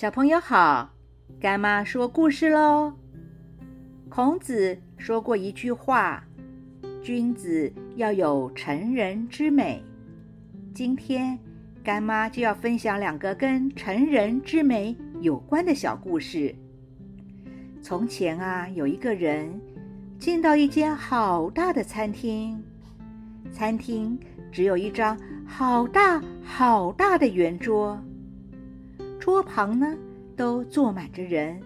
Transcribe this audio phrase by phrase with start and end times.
[0.00, 0.94] 小朋友好，
[1.38, 2.94] 干妈说故事喽。
[4.08, 6.24] 孔子说过一句话
[7.04, 9.84] ：“君子要有成人之美。”
[10.72, 11.38] 今天
[11.84, 16.56] 干妈就要分享两个跟成人之美有关的小故事。
[17.82, 19.60] 从前啊，有一个人
[20.18, 22.58] 进到一间好大的餐厅，
[23.52, 24.18] 餐厅
[24.50, 25.14] 只有一张
[25.44, 28.02] 好大好大的圆桌。
[29.30, 29.96] 桌旁呢，
[30.36, 31.60] 都坐满着人。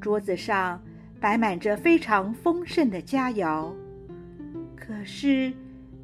[0.00, 0.80] 桌子上
[1.18, 3.72] 摆满着非常丰盛的佳肴，
[4.76, 5.52] 可是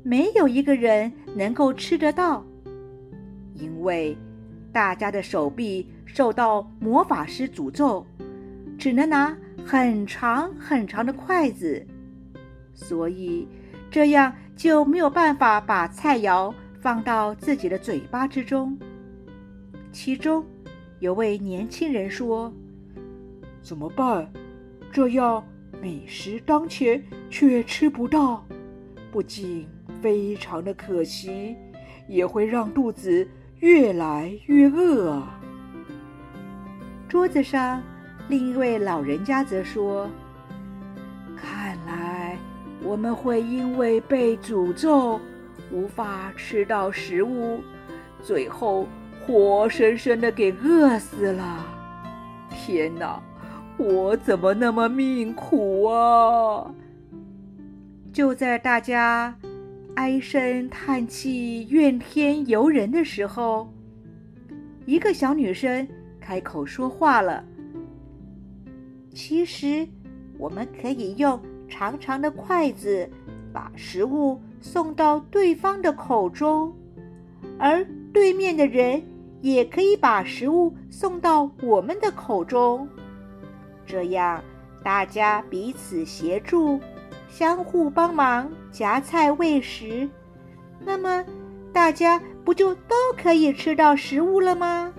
[0.03, 2.45] 没有一个人能够吃得到，
[3.55, 4.19] 因为
[4.73, 8.05] 大家的手臂受到魔法师诅咒，
[8.77, 11.87] 只能拿很长很长的筷子，
[12.75, 13.47] 所以
[13.89, 18.77] 这样就没有办法把菜肴放到自己的嘴巴之中。
[19.93, 20.45] 其中
[21.01, 22.53] 有位年轻人说
[23.61, 24.31] ：“怎么办？
[24.93, 25.45] 这样
[25.83, 28.47] 美食当前却吃不到，
[29.11, 29.67] 不仅
[30.01, 31.57] 非常的可惜，
[32.07, 33.27] 也会让肚子
[33.59, 35.41] 越来越饿啊！”
[37.09, 37.83] 桌子上
[38.29, 40.09] 另一位老人家则说
[41.37, 42.39] ：“看来
[42.85, 45.21] 我们会因为被诅咒，
[45.73, 47.61] 无法吃到食物，
[48.23, 48.87] 最后……”
[49.31, 51.65] 活生生的给饿死了！
[52.51, 53.23] 天哪，
[53.77, 56.75] 我怎么那么命苦啊！
[58.13, 59.33] 就在大家
[59.95, 63.73] 唉声叹气、怨天尤人的时候，
[64.85, 65.87] 一个小女生
[66.19, 67.45] 开口说话了
[69.15, 69.87] ：“其实，
[70.39, 73.09] 我们可以用长长的筷子
[73.53, 76.75] 把食物送到对方的口中，
[77.61, 79.01] 而对面的人。”
[79.41, 82.89] 也可以把食物送到我们的口中，
[83.87, 84.43] 这样
[84.83, 86.79] 大家彼此协助，
[87.29, 90.09] 相互帮忙夹菜喂食，
[90.79, 91.25] 那么
[91.73, 94.93] 大家不就都可以吃到食物了吗？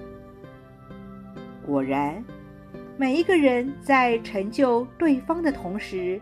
[1.65, 2.23] 果然，
[2.97, 6.19] 每一个人在成就对方的同时，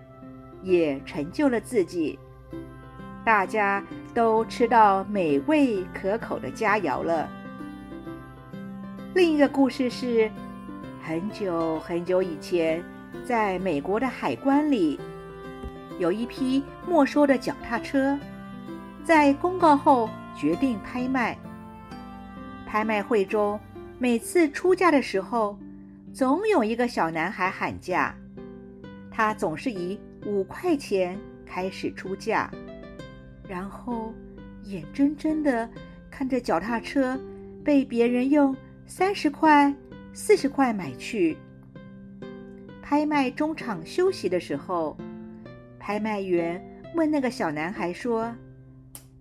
[0.62, 2.19] 也成就了自己，
[3.24, 3.81] 大家
[4.13, 7.30] 都吃到美味可口的佳肴了。
[9.16, 10.30] 另一个故事是，
[11.02, 12.84] 很久很久以前，
[13.25, 15.00] 在美国的海关里，
[15.97, 18.18] 有一批没收的脚踏车，
[19.03, 21.36] 在公告后决定拍卖。
[22.68, 23.59] 拍卖会中，
[23.98, 25.58] 每次出价的时候，
[26.14, 28.14] 总有一个小男孩喊价，
[29.09, 31.18] 他总是以五块钱
[31.48, 32.48] 开始出价，
[33.48, 34.14] 然后
[34.66, 35.68] 眼睁睁的
[36.12, 37.19] 看着脚踏车
[37.66, 38.56] 被别人用。
[38.91, 39.72] 三十块、
[40.13, 41.38] 四十块买去。
[42.81, 44.97] 拍卖中场休息的时候，
[45.79, 46.59] 拍卖员
[46.95, 48.33] 问那个小男孩说：“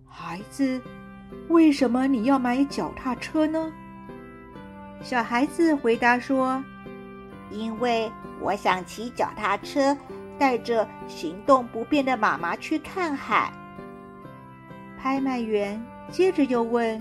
[0.08, 0.80] 孩子，
[1.50, 3.70] 为什么你要买脚踏车呢？”
[5.04, 6.64] 小孩子回答说
[7.52, 9.94] ：“因为我想骑脚踏车，
[10.38, 13.52] 带着行动不便的妈妈去看海。”
[14.98, 15.78] 拍卖员
[16.10, 17.00] 接着又问：“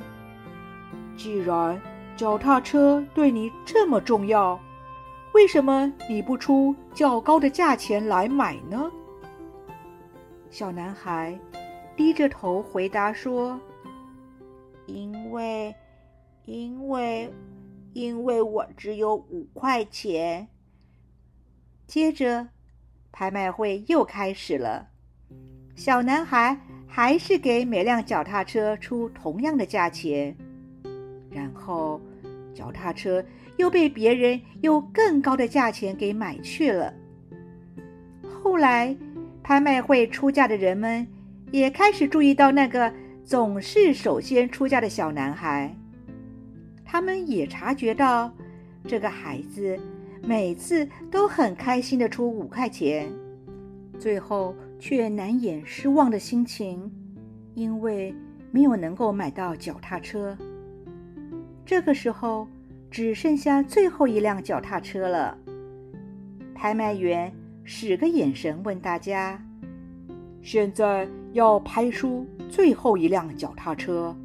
[1.15, 1.81] 既然……”
[2.17, 4.59] 脚踏车对你这么重要，
[5.35, 8.91] 为什么你不出较高的价钱来买呢？
[10.49, 11.39] 小男孩
[11.95, 13.59] 低着头回答说
[14.87, 15.75] ：“因为，
[16.45, 17.31] 因为，
[17.93, 20.47] 因为我只有五块钱。”
[21.85, 22.47] 接着，
[23.11, 24.87] 拍卖会又开始了。
[25.75, 30.35] 小男孩还是给每辆脚踏车出同样的价钱。
[31.29, 32.01] 然后，
[32.57, 33.23] 脚踏车
[33.57, 36.91] 又被别人用更高的价钱给买去了。
[38.41, 38.97] 后来，
[39.43, 41.05] 拍卖会出价的人们
[41.51, 42.91] 也开始注意到那个
[43.23, 45.71] 总是首先出价的小男孩。
[46.83, 48.33] 他们也察觉到，
[48.87, 49.77] 这个孩子
[50.23, 53.07] 每次都很开心的出五块钱，
[53.99, 56.91] 最后却难掩失望的心情，
[57.53, 58.15] 因为
[58.49, 60.35] 没有能够买到脚踏车。
[61.67, 62.47] 这个时候，
[62.89, 65.37] 只剩下最后一辆脚踏车了。
[66.55, 67.29] 拍卖员
[67.65, 69.37] 使个眼神问大家
[70.41, 74.15] ：“现在要拍出最后一辆脚踏车，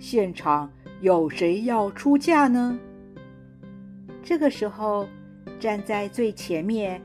[0.00, 0.68] 现场
[1.00, 2.76] 有谁要出价呢？”
[4.20, 5.06] 这个时候，
[5.60, 7.00] 站在最前面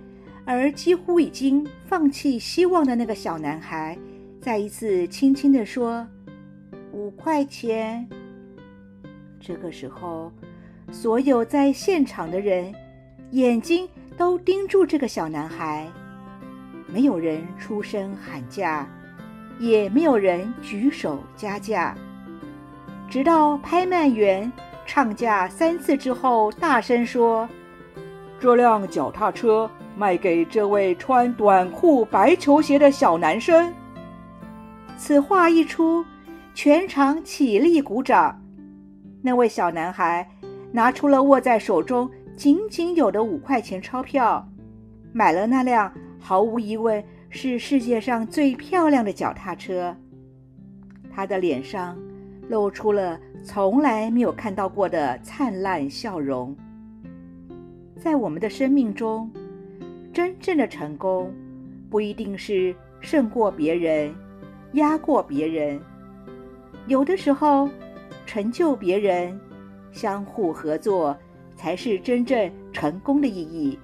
[0.46, 3.96] 而几乎已经放弃希望的那个小男孩，
[4.42, 6.08] 再一次轻轻地说
[6.92, 8.04] ：“五块钱。”
[9.48, 10.32] 这个时候，
[10.92, 12.74] 所有在现场的人
[13.30, 13.88] 眼睛
[14.18, 15.88] 都盯住这个小男孩，
[16.88, 18.88] 没有人出声喊价，
[19.60, 21.96] 也没有人举手加价。
[23.08, 24.52] 直到拍卖员
[24.84, 27.48] 唱价三次之后，大声说
[28.42, 33.72] ：“这辆脚踏车卖给这位穿短裤、白球鞋的小男生。”
[34.98, 36.04] 此话一出，
[36.56, 38.42] 全场起立鼓掌。
[39.26, 40.30] 那位小男孩
[40.72, 44.48] 拿出了握在手中仅仅有的五块钱钞票，
[45.12, 49.96] 买了那辆毫无疑问是世界上最漂亮的脚踏车。
[51.12, 51.98] 他的脸上
[52.50, 56.56] 露出了从来没有看到过的灿烂笑容。
[57.98, 59.28] 在我们的生命中，
[60.14, 61.34] 真正的成功
[61.90, 64.14] 不一定是胜过别人。
[64.74, 65.80] 压过别人，
[66.86, 67.68] 有的时候
[68.26, 69.40] 成就别人，
[69.92, 71.18] 相互合作
[71.56, 73.78] 才是真正成功的意义。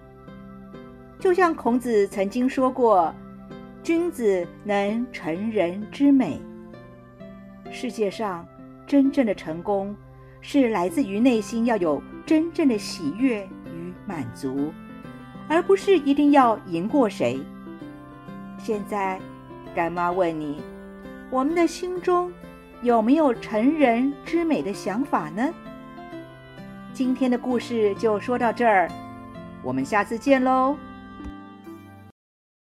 [1.20, 3.14] 就像孔子曾经说过
[3.84, 6.42] ：“君子能成人之美。”
[7.72, 8.46] 世界上
[8.86, 9.96] 真正的成功，
[10.42, 14.74] 是来自于内心要有真正的喜悦与满足，
[15.48, 17.40] 而不是一定要赢过谁。
[18.58, 19.20] 现在，
[19.74, 20.62] 干妈问你。
[21.30, 22.30] 我们的心中
[22.82, 25.48] 有没有成人之美的想法呢？
[26.94, 28.90] 今天的故事就说到这儿，
[29.62, 30.76] 我们下次见喽。